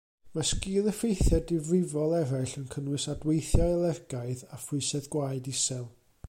Mae 0.35 0.45
sgil-effeithiau 0.51 1.43
difrifol 1.51 2.15
eraill 2.21 2.55
yn 2.61 2.65
cynnwys 2.77 3.05
adweithiau 3.13 3.75
alergaidd 3.77 4.43
a 4.57 4.61
phwysedd 4.65 5.11
gwaed 5.17 5.53
isel. 5.57 5.89